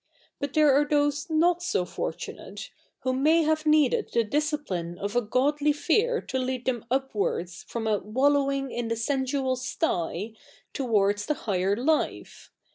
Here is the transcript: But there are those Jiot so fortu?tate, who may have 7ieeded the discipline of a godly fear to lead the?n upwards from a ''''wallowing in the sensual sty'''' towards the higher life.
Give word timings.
But 0.39 0.53
there 0.55 0.73
are 0.73 0.83
those 0.89 1.27
Jiot 1.27 1.61
so 1.61 1.85
fortu?tate, 1.85 2.71
who 3.01 3.13
may 3.13 3.43
have 3.43 3.65
7ieeded 3.65 4.11
the 4.11 4.23
discipline 4.23 4.97
of 4.97 5.15
a 5.15 5.21
godly 5.21 5.71
fear 5.73 6.21
to 6.21 6.39
lead 6.39 6.65
the?n 6.65 6.83
upwards 6.89 7.65
from 7.67 7.85
a 7.85 7.99
''''wallowing 8.01 8.73
in 8.75 8.87
the 8.87 8.95
sensual 8.95 9.55
sty'''' 9.55 10.33
towards 10.73 11.27
the 11.27 11.35
higher 11.45 11.75
life. 11.75 12.49